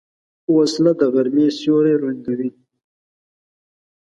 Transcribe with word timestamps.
وسله 0.55 0.91
د 0.99 1.01
غرمې 1.13 1.47
سیوری 1.57 1.93
ړنګوي 2.01 2.49